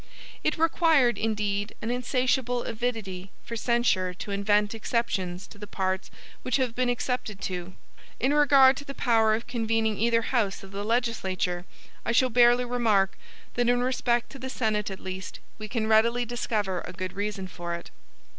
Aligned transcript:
It 0.43 0.57
required, 0.57 1.19
indeed, 1.19 1.75
an 1.79 1.91
insatiable 1.91 2.63
avidity 2.63 3.29
for 3.43 3.55
censure 3.55 4.15
to 4.15 4.31
invent 4.31 4.73
exceptions 4.73 5.45
to 5.45 5.59
the 5.59 5.67
parts 5.67 6.09
which 6.41 6.55
have 6.55 6.73
been 6.73 6.89
excepted 6.89 7.39
to. 7.41 7.73
In 8.19 8.33
regard 8.33 8.77
to 8.77 8.83
the 8.83 8.95
power 8.95 9.35
of 9.35 9.45
convening 9.45 9.99
either 9.99 10.23
house 10.23 10.63
of 10.63 10.71
the 10.71 10.83
legislature, 10.83 11.65
I 12.03 12.13
shall 12.13 12.31
barely 12.31 12.65
remark, 12.65 13.15
that 13.53 13.69
in 13.69 13.83
respect 13.83 14.31
to 14.31 14.39
the 14.39 14.49
Senate 14.49 14.89
at 14.89 14.99
least, 14.99 15.39
we 15.59 15.67
can 15.67 15.85
readily 15.85 16.25
discover 16.25 16.81
a 16.87 16.93
good 16.93 17.13
reason 17.13 17.47
for 17.47 17.75
it. 17.75 17.91